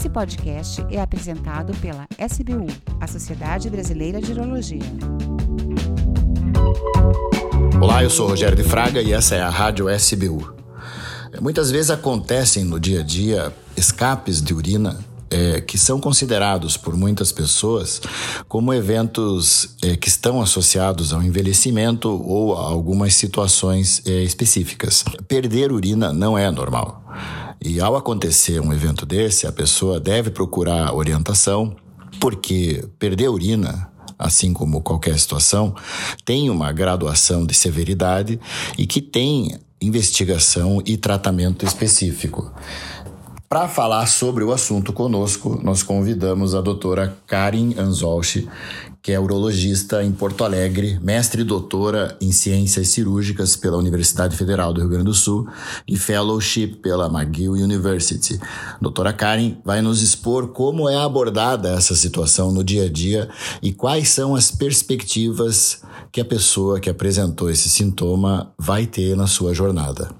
[0.00, 2.66] Esse podcast é apresentado pela SBU,
[2.98, 4.80] a Sociedade Brasileira de Urologia.
[7.78, 10.54] Olá, eu sou Rogério de Fraga e essa é a Rádio SBU.
[11.42, 16.96] Muitas vezes acontecem no dia a dia escapes de urina é, que são considerados por
[16.96, 18.00] muitas pessoas
[18.48, 25.04] como eventos é, que estão associados ao envelhecimento ou a algumas situações é, específicas.
[25.28, 27.04] Perder urina não é normal.
[27.62, 31.76] E ao acontecer um evento desse, a pessoa deve procurar orientação,
[32.18, 35.74] porque perder urina assim como qualquer situação,
[36.26, 38.38] tem uma graduação de severidade
[38.76, 42.52] e que tem investigação e tratamento específico.
[43.48, 48.46] Para falar sobre o assunto conosco, nós convidamos a doutora Karin Anzolchi,
[49.02, 54.72] que é urologista em Porto Alegre, mestre e doutora em ciências cirúrgicas pela Universidade Federal
[54.72, 55.48] do Rio Grande do Sul
[55.88, 58.38] e fellowship pela McGill University.
[58.80, 63.28] Doutora Karen vai nos expor como é abordada essa situação no dia a dia
[63.62, 65.82] e quais são as perspectivas
[66.12, 70.10] que a pessoa que apresentou esse sintoma vai ter na sua jornada.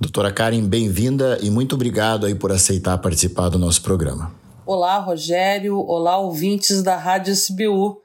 [0.00, 4.37] Doutora Karen, bem-vinda e muito obrigado aí por aceitar participar do nosso programa.
[4.70, 5.78] Olá, Rogério.
[5.86, 7.86] Olá, ouvintes da Rádio SBU.
[7.88, 8.02] Uh,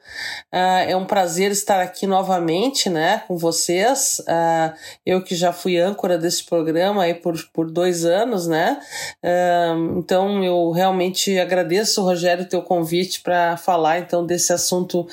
[0.49, 4.19] ah, é um prazer estar aqui novamente, né, com vocês.
[4.21, 4.73] Uh,
[5.05, 8.79] eu que já fui âncora desse programa aí por, por dois anos, né.
[9.21, 15.05] Uh, então, eu realmente agradeço, Rogério, teu convite para falar então desse assunto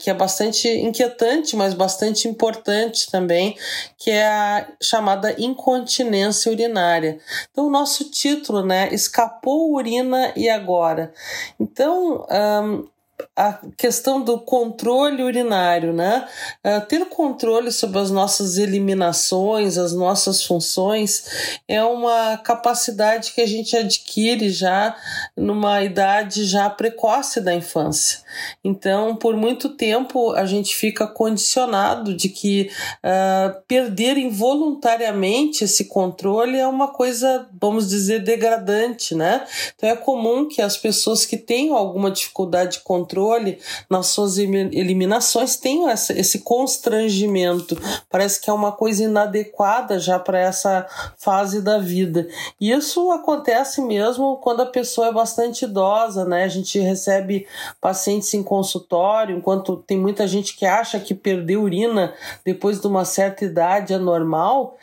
[0.00, 3.56] que é bastante inquietante, mas bastante importante também,
[3.98, 7.18] que é a chamada incontinência urinária.
[7.50, 11.12] Então, o nosso título, né, escapou urina e agora fora.
[11.58, 12.88] Então, um,
[13.34, 16.28] a questão do controle urinário, né?
[16.64, 23.46] Uh, ter controle sobre as nossas eliminações, as nossas funções, é uma capacidade que a
[23.46, 24.96] gente adquire já
[25.36, 28.20] numa idade já precoce da infância.
[28.62, 32.70] Então, por muito tempo, a gente fica condicionado de que
[33.04, 39.46] uh, perder involuntariamente esse controle é uma coisa, vamos dizer, degradante, né?
[39.74, 43.58] Então, é comum que as pessoas que tenham alguma dificuldade de controle controle
[43.88, 47.76] nas suas eliminações tenham essa, esse constrangimento.
[48.10, 50.86] Parece que é uma coisa inadequada já para essa
[51.16, 52.28] fase da vida.
[52.60, 56.44] E isso acontece mesmo quando a pessoa é bastante idosa, né?
[56.44, 57.46] A gente recebe
[57.80, 62.12] pacientes em consultório, enquanto tem muita gente que acha que perder urina
[62.44, 64.76] depois de uma certa idade é normal,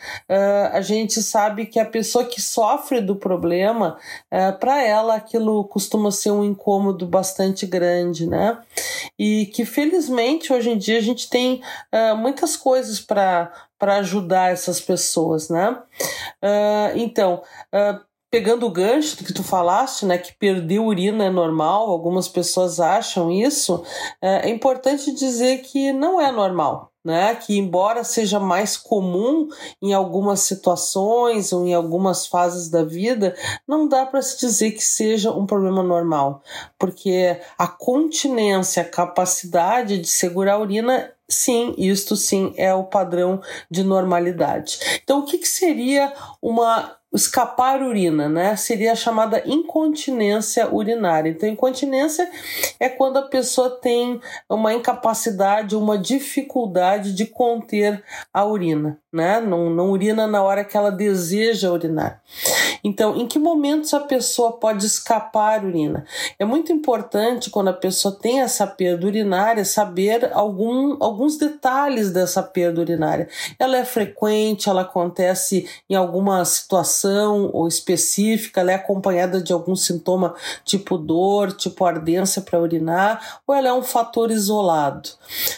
[0.72, 3.98] a gente sabe que a pessoa que sofre do problema,
[4.60, 8.58] para ela aquilo costuma ser um incômodo bastante grande grande, né?
[9.20, 11.62] E que felizmente hoje em dia a gente tem
[11.94, 15.72] uh, muitas coisas para ajudar essas pessoas, né?
[16.42, 17.42] Uh, então,
[17.74, 18.00] uh,
[18.32, 22.82] pegando o gancho do que tu falaste, né, que perder urina é normal, algumas pessoas
[22.82, 23.82] acham isso,
[24.22, 27.36] é importante dizer que não é normal né?
[27.36, 29.48] Que embora seja mais comum
[29.80, 33.36] em algumas situações ou em algumas fases da vida,
[33.68, 36.42] não dá para se dizer que seja um problema normal,
[36.80, 43.42] porque a continência, a capacidade de segurar a urina Sim, isto sim é o padrão
[43.70, 44.78] de normalidade.
[45.04, 48.56] Então, o que, que seria uma escapar urina, né?
[48.56, 51.30] Seria a chamada incontinência urinária.
[51.30, 52.30] Então, incontinência
[52.80, 58.04] é quando a pessoa tem uma incapacidade, uma dificuldade de conter
[58.34, 59.40] a urina, né?
[59.40, 62.22] Não, não urina na hora que ela deseja urinar.
[62.84, 66.06] Então, em que momentos a pessoa pode escapar urina?
[66.38, 72.44] É muito importante quando a pessoa tem essa perda urinária saber algum, alguns detalhes dessa
[72.44, 73.28] perda urinária.
[73.58, 79.76] Ela é frequente, ela acontece em alguma situação ou específica, ela é acompanhada de algum
[79.76, 85.10] sintoma tipo dor, tipo ardência para urinar, ou ela é um fator isolado.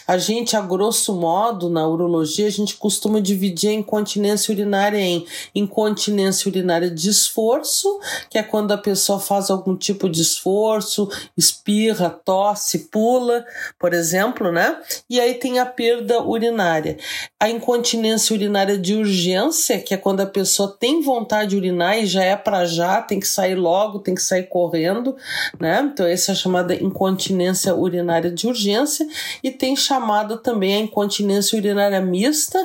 [0.06, 5.26] A gente, a grosso modo, na urologia, a gente costuma dividir a incontinência urinária em
[5.54, 12.10] incontinência urinária de esforço, que é quando a pessoa faz algum tipo de esforço, espirra,
[12.10, 13.44] tosse, pula,
[13.78, 14.80] por exemplo, né?
[15.08, 16.98] E aí tem a perda urinária.
[17.38, 21.98] A incontinência urinária de urgência, que é quando a pessoa tem vontade vontade de urinar
[21.98, 25.14] e já é para já, tem que sair logo, tem que sair correndo,
[25.60, 25.80] né?
[25.92, 29.06] Então, essa é chamada incontinência urinária de urgência
[29.44, 32.58] e tem chamada também a incontinência urinária mista,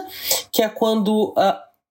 [0.50, 1.34] que é quando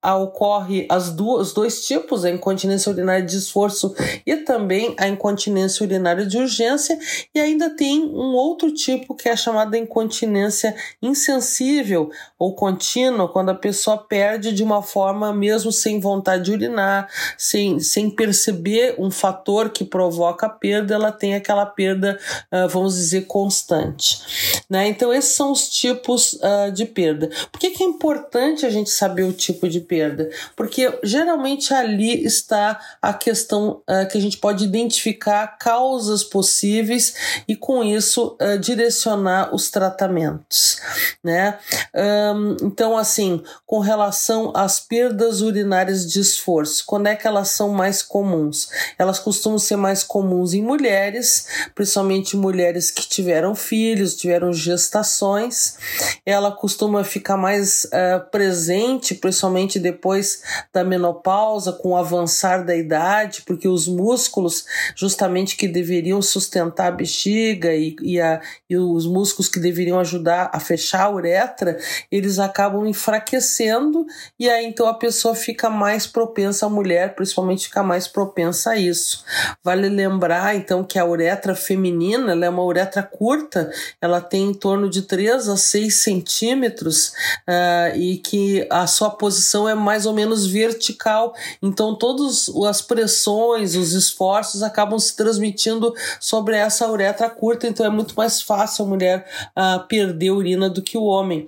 [0.02, 3.94] a ocorre as duas, os dois tipos, a incontinência urinária de esforço
[4.26, 6.98] e também a incontinência urinária de urgência,
[7.34, 13.54] e ainda tem um outro tipo que é chamada incontinência insensível ou contínua, quando a
[13.54, 17.08] pessoa perde de uma forma mesmo sem vontade de urinar,
[17.38, 22.18] sem, sem perceber um fator que provoca a perda, ela tem aquela perda,
[22.50, 24.61] uh, vamos dizer, constante.
[24.72, 24.88] Né?
[24.88, 27.28] Então, esses são os tipos uh, de perda.
[27.52, 30.30] Por que, que é importante a gente saber o tipo de perda?
[30.56, 37.54] Porque geralmente ali está a questão uh, que a gente pode identificar causas possíveis e
[37.54, 40.80] com isso uh, direcionar os tratamentos,
[41.22, 41.58] né?
[41.94, 47.68] Um, então, assim, com relação às perdas urinárias de esforço, quando é que elas são
[47.68, 48.70] mais comuns?
[48.98, 55.76] Elas costumam ser mais comuns em mulheres, principalmente mulheres que tiveram filhos, tiveram gestações.
[56.24, 60.42] Ela costuma ficar mais uh, presente, principalmente depois
[60.72, 64.64] da menopausa, com o avançar da idade, porque os músculos,
[64.96, 70.50] justamente que deveriam sustentar a bexiga e, e, a, e os músculos que deveriam ajudar
[70.52, 71.78] a fechar a uretra,
[72.10, 74.06] eles acabam enfraquecendo
[74.38, 78.76] e aí então a pessoa fica mais propensa, a mulher principalmente fica mais propensa a
[78.76, 79.24] isso.
[79.62, 83.70] Vale lembrar então que a uretra feminina é uma uretra curta,
[84.00, 87.08] ela tem em torno de 3 a 6 centímetros
[87.48, 93.74] uh, e que a sua posição é mais ou menos vertical, então todas as pressões,
[93.74, 98.88] os esforços acabam se transmitindo sobre essa uretra curta, então é muito mais fácil a
[98.88, 101.46] mulher uh, perder urina do que o homem.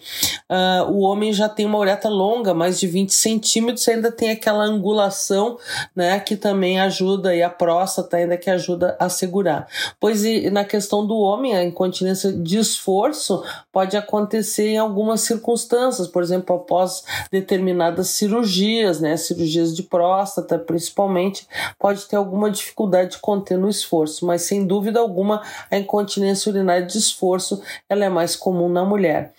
[0.48, 4.64] Uh, o homem já tem uma uretra longa, mais de 20 centímetros, ainda tem aquela
[4.64, 5.58] angulação,
[5.94, 9.66] né, que também ajuda, e a próstata ainda que ajuda a segurar.
[9.98, 13.42] Pois e na questão do homem, a incontinência de esforço
[13.72, 17.02] pode acontecer em algumas circunstâncias, por exemplo, após
[17.32, 21.48] determinadas cirurgias, né, cirurgias de próstata principalmente,
[21.78, 26.86] pode ter alguma dificuldade de conter no esforço, mas sem dúvida alguma a incontinência urinária
[26.86, 29.32] de esforço ela é mais comum na mulher.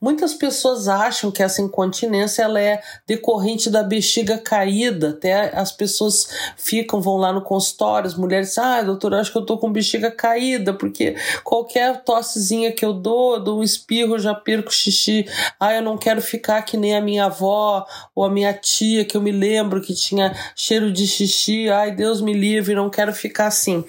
[0.00, 6.28] Muitas pessoas acham que essa incontinência ela é decorrente da bexiga caída, até as pessoas
[6.56, 9.72] ficam, vão lá no consultório, as mulheres dizem, ah, doutor, acho que eu tô com
[9.72, 15.26] bexiga caída, porque qualquer tossezinha que eu dou, dou um espirro, já perco xixi,
[15.58, 19.16] ah, eu não quero ficar que nem a minha avó ou a minha tia, que
[19.16, 23.46] eu me lembro que tinha cheiro de xixi, ai, Deus me livre, não quero ficar
[23.46, 23.84] assim.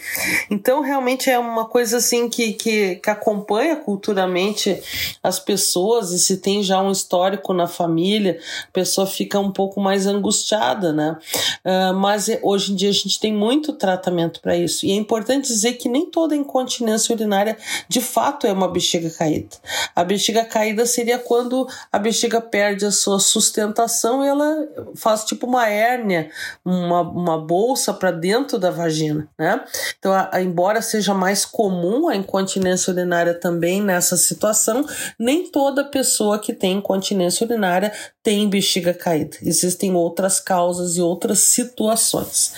[0.50, 4.80] Então, realmente é uma coisa assim que, que, que acompanha culturalmente
[5.22, 9.80] as pessoas e se tem já um histórico na família, a pessoa fica um pouco
[9.80, 11.18] mais angustiada, né?
[11.66, 14.86] Uh, mas é, hoje em dia a gente tem muito tratamento para isso.
[14.86, 17.58] E é importante dizer que nem toda incontinência urinária
[17.88, 19.56] de fato é uma bexiga caída.
[19.96, 25.46] A bexiga caída seria quando a bexiga perde a sua sustentação e ela faz tipo
[25.46, 26.30] uma hérnia,
[26.64, 29.64] uma, uma bolsa para dentro da vagina, né?
[30.00, 34.86] Então, a, a, embora seja mais comum a incontinência urinária também nessa situação,
[35.20, 37.92] nem toda pessoa que tem incontinência urinária
[38.24, 39.38] tem bexiga caída.
[39.42, 42.54] Existem outras causas e outras situações.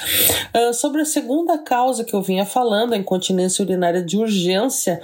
[0.53, 5.01] Uh, sobre a segunda causa que eu vinha falando, a incontinência urinária de urgência,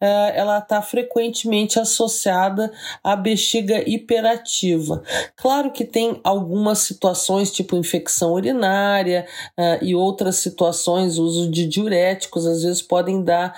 [0.00, 2.72] uh, ela está frequentemente associada
[3.02, 5.02] à bexiga hiperativa.
[5.36, 9.26] Claro que tem algumas situações, tipo infecção urinária
[9.58, 13.54] uh, e outras situações, uso de diuréticos, às vezes podem dar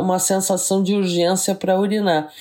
[0.00, 2.32] uma sensação de urgência para urinar,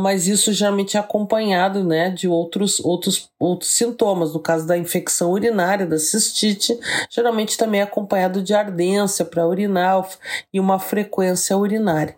[0.00, 4.32] mas isso geralmente é acompanhado né, de outros outros, outros sintomas.
[4.32, 6.78] No caso da infecção urinária, da cistite,
[7.10, 10.08] geralmente também é acompanhado de ardência para urinar
[10.52, 12.16] e uma frequência urinária.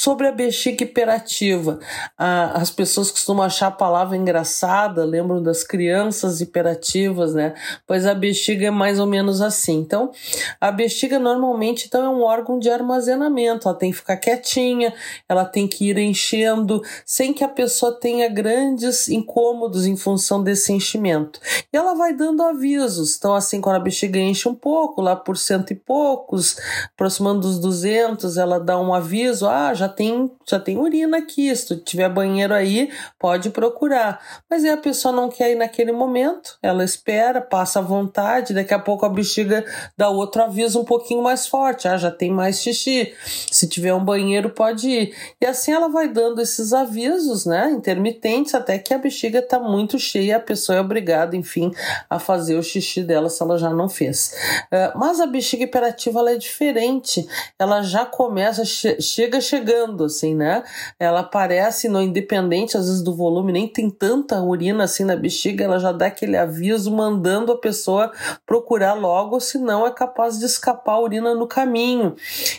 [0.00, 1.80] Sobre a bexiga hiperativa,
[2.16, 7.52] as pessoas costumam achar a palavra engraçada, lembram das crianças hiperativas, né?
[7.84, 9.74] Pois a bexiga é mais ou menos assim.
[9.74, 10.12] Então,
[10.60, 14.94] a bexiga normalmente então, é um órgão de armazenamento, ela tem que ficar quietinha,
[15.28, 20.72] ela tem que ir enchendo, sem que a pessoa tenha grandes incômodos em função desse
[20.72, 21.40] enchimento.
[21.72, 23.16] E ela vai dando avisos.
[23.16, 26.56] Então, assim, quando a bexiga enche um pouco, lá por cento e poucos,
[26.94, 31.66] aproximando dos 200, ela dá um aviso, ah, já tem, já tem urina aqui, se
[31.66, 34.20] tu tiver banheiro aí, pode procurar.
[34.48, 38.72] Mas aí a pessoa não quer ir naquele momento, ela espera, passa à vontade, daqui
[38.72, 39.64] a pouco a bexiga
[39.96, 43.12] dá outro aviso um pouquinho mais forte, ah, já tem mais xixi.
[43.50, 45.14] Se tiver um banheiro, pode ir.
[45.40, 49.98] E assim ela vai dando esses avisos, né, intermitentes, até que a bexiga está muito
[49.98, 51.72] cheia, a pessoa é obrigada, enfim,
[52.08, 54.34] a fazer o xixi dela se ela já não fez.
[54.64, 57.26] Uh, mas a bexiga hiperativa ela é diferente,
[57.58, 60.62] ela já começa, che chega chegando assim, né?
[60.98, 65.64] Ela aparece no independente, às vezes, do volume, nem tem tanta urina assim na bexiga,
[65.64, 68.12] ela já dá aquele aviso mandando a pessoa
[68.46, 72.16] procurar logo, senão é capaz de escapar a urina no caminho.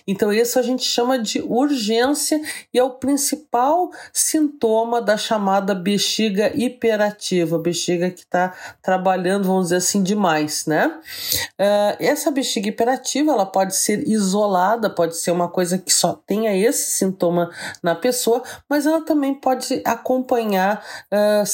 [0.07, 2.39] Então, isso a gente chama de urgência
[2.73, 9.77] e é o principal sintoma da chamada bexiga hiperativa, bexiga que está trabalhando, vamos dizer
[9.77, 10.87] assim, demais, né?
[11.59, 16.55] Uh, essa bexiga hiperativa, ela pode ser isolada, pode ser uma coisa que só tenha
[16.55, 17.49] esse sintoma
[17.81, 21.45] na pessoa, mas ela também pode acompanhar uh,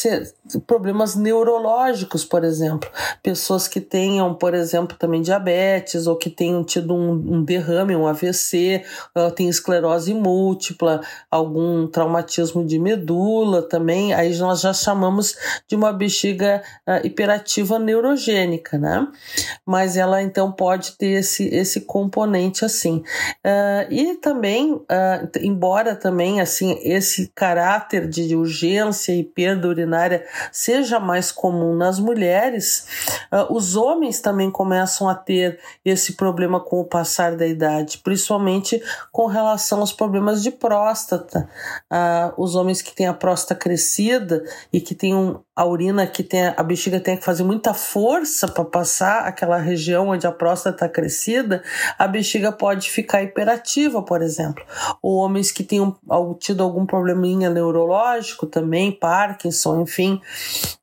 [0.68, 2.90] problemas neurológicos, por exemplo.
[3.24, 8.08] Pessoas que tenham, por exemplo, também diabetes ou que tenham tido um, um derrame, um
[8.08, 8.84] AVC,
[9.18, 15.36] uh, tem esclerose múltipla, algum traumatismo de medula também, aí nós já chamamos
[15.68, 19.08] de uma bexiga uh, hiperativa neurogênica, né?
[19.66, 23.04] Mas ela então pode ter esse, esse componente assim.
[23.46, 24.80] Uh, e também,
[25.42, 32.88] embora também assim esse caráter de urgência e perda urinária seja mais comum nas mulheres,
[33.32, 38.82] uh, os homens também começam a ter esse problema com o passar da idade, principalmente
[39.12, 41.50] com relação aos problemas de próstata.
[42.38, 46.64] os homens que têm a próstata crescida e que têm a urina que tem a
[46.64, 51.64] bexiga tem que fazer muita força para passar aquela região onde a próstata está crescida,
[51.98, 54.64] a bexiga pode ficar hiperativa, por exemplo.
[55.02, 55.96] Ou homens que tenham
[56.40, 60.22] tido algum probleminha neurológico também, Parkinson, enfim,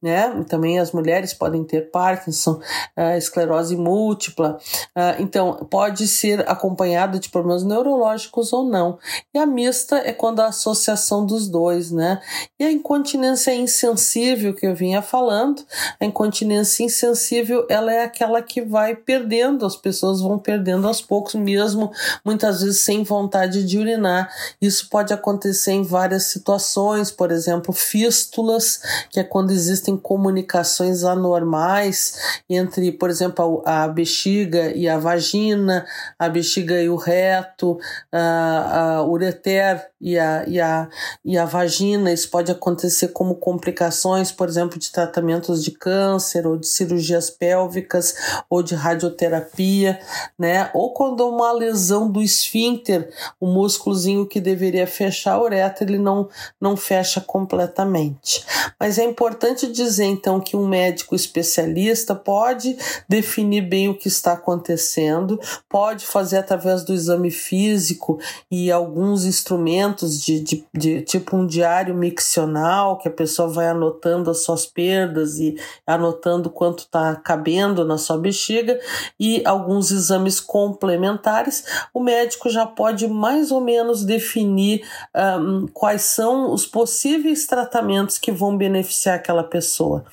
[0.03, 0.45] né?
[0.49, 2.61] Também as mulheres podem ter Parkinson,
[2.97, 4.59] uh, esclerose múltipla.
[4.97, 8.99] Uh, então, pode ser acompanhado de problemas neurológicos ou não.
[9.33, 12.21] E a mista é quando a associação dos dois, né?
[12.59, 15.63] E a incontinência insensível que eu vinha falando,
[16.01, 21.35] a incontinência insensível, ela é aquela que vai perdendo, as pessoas vão perdendo aos poucos,
[21.35, 21.93] mesmo
[22.25, 24.31] muitas vezes sem vontade de urinar.
[24.61, 28.81] Isso pode acontecer em várias situações, por exemplo, fístulas,
[29.11, 35.87] que é quando existem comunicações anormais entre, por exemplo, a, a bexiga e a vagina,
[36.19, 37.79] a bexiga e o reto,
[38.13, 40.89] a, a ureter e a, e, a,
[41.25, 42.13] e a vagina.
[42.13, 48.15] Isso pode acontecer como complicações, por exemplo, de tratamentos de câncer ou de cirurgias pélvicas
[48.51, 50.01] ou de radioterapia,
[50.37, 50.69] né?
[50.75, 56.29] Ou quando uma lesão do esfíncter, o músculozinho que deveria fechar a uretra, ele não,
[56.61, 58.45] não fecha completamente.
[58.81, 62.77] Mas é importante dizer então que um médico especialista pode
[63.09, 68.19] definir bem o que está acontecendo, pode fazer através do exame físico
[68.51, 74.31] e alguns instrumentos de, de, de tipo um diário miccional que a pessoa vai anotando
[74.31, 75.57] as suas perdas e
[75.87, 78.79] anotando quanto está cabendo na sua bexiga
[79.19, 84.85] e alguns exames complementares, o médico já pode mais ou menos definir
[85.15, 90.05] um, quais são os possíveis tratamentos que vão beneficiar aquela pessoa.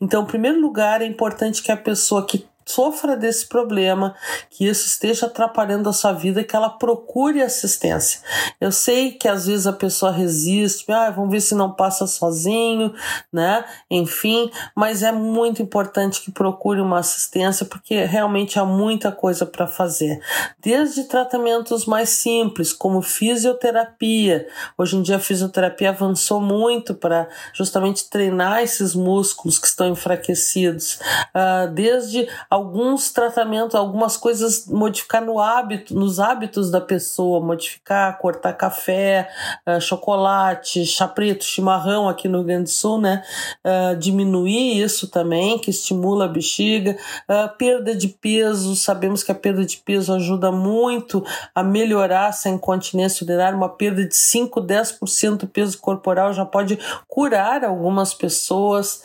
[0.00, 4.14] Então, em primeiro lugar, é importante que a pessoa que sofra desse problema,
[4.50, 8.20] que isso esteja atrapalhando a sua vida, que ela procure assistência.
[8.60, 12.92] Eu sei que às vezes a pessoa resiste, ah, vamos ver se não passa sozinho,
[13.32, 13.64] né?
[13.90, 19.66] Enfim, mas é muito importante que procure uma assistência porque realmente há muita coisa para
[19.66, 20.20] fazer.
[20.60, 24.46] Desde tratamentos mais simples, como fisioterapia.
[24.76, 30.98] Hoje em dia a fisioterapia avançou muito para justamente treinar esses músculos que estão enfraquecidos.
[31.34, 38.54] Uh, desde alguns tratamentos, algumas coisas modificar no hábito, nos hábitos da pessoa, modificar, cortar
[38.54, 39.28] café,
[39.66, 43.22] uh, chocolate, chá preto, chimarrão aqui no Rio Grande do Sul, né?
[43.62, 46.96] Uh, diminuir isso também, que estimula a bexiga,
[47.28, 51.22] uh, perda de peso, sabemos que a perda de peso ajuda muito
[51.54, 56.78] a melhorar essa incontinência urinária, uma perda de 5, 10% do peso corporal já pode
[57.06, 59.02] curar algumas pessoas.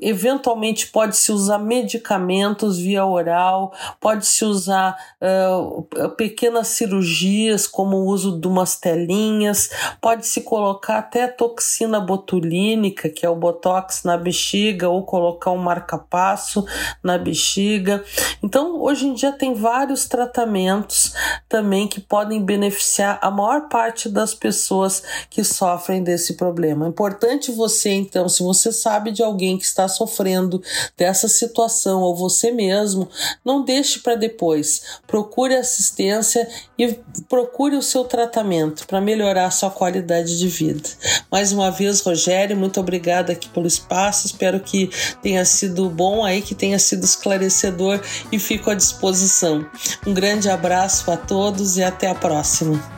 [0.00, 5.82] eventualmente pode se usar usar medicamentos via oral, pode-se usar uh,
[6.16, 9.70] pequenas cirurgias, como o uso de umas telinhas,
[10.00, 16.64] pode-se colocar até toxina botulínica, que é o botox na bexiga, ou colocar um marca-passo
[17.02, 18.04] na bexiga.
[18.42, 21.14] Então, hoje em dia tem vários tratamentos
[21.48, 26.86] também que podem beneficiar a maior parte das pessoas que sofrem desse problema.
[26.86, 30.62] É importante você, então, se você sabe de alguém que está sofrendo
[30.96, 33.08] dessa situação, situação ou você mesmo,
[33.44, 34.82] não deixe para depois.
[35.06, 36.48] Procure assistência
[36.78, 36.98] e
[37.28, 40.88] procure o seu tratamento para melhorar a sua qualidade de vida.
[41.30, 44.26] Mais uma vez, Rogério, muito obrigada aqui pelo espaço.
[44.26, 44.90] Espero que
[45.22, 48.00] tenha sido bom aí, que tenha sido esclarecedor
[48.30, 49.66] e fico à disposição.
[50.06, 52.95] Um grande abraço a todos e até a próxima.